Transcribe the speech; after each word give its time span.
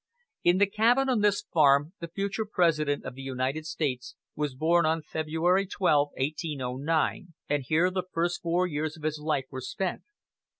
In 0.43 0.57
the 0.57 0.65
cabin 0.65 1.09
on 1.09 1.21
this 1.21 1.43
farm 1.43 1.93
the 1.99 2.07
future 2.07 2.43
President 2.47 3.05
of 3.05 3.13
the 3.13 3.21
United 3.21 3.67
States 3.67 4.15
was 4.35 4.55
born 4.55 4.83
on 4.83 5.03
February 5.03 5.67
12, 5.67 6.07
1809, 6.17 7.33
and 7.47 7.61
here 7.67 7.91
the 7.91 8.05
first 8.11 8.41
four 8.41 8.65
years 8.65 8.97
of 8.97 9.03
his 9.03 9.19
life 9.19 9.45
were 9.51 9.61
spent. 9.61 10.01